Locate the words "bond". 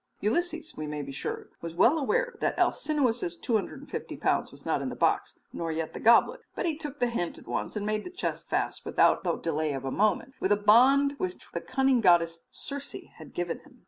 10.57-11.13